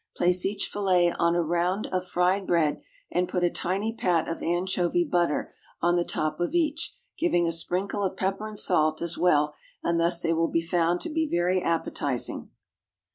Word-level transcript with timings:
Place 0.15 0.47
each 0.47 0.65
fillet 0.65 1.11
on 1.19 1.35
a 1.35 1.43
round 1.43 1.85
of 1.85 2.07
fried 2.07 2.47
bread, 2.47 2.81
and 3.11 3.29
put 3.29 3.43
a 3.43 3.51
tiny 3.51 3.93
pat 3.93 4.27
of 4.27 4.41
anchovy 4.41 5.05
butter 5.05 5.53
on 5.79 5.95
the 5.95 6.03
top 6.03 6.39
of 6.39 6.55
each, 6.55 6.97
giving 7.19 7.47
a 7.47 7.51
sprinkle 7.51 8.01
of 8.01 8.17
pepper 8.17 8.47
and 8.47 8.57
salt 8.57 8.99
as 9.03 9.15
well, 9.15 9.53
and 9.83 9.99
thus 9.99 10.19
they 10.19 10.33
will 10.33 10.47
be 10.47 10.63
found 10.65 11.01
to 11.01 11.09
be 11.13 11.29
very 11.29 11.61
appetising. 11.61 12.49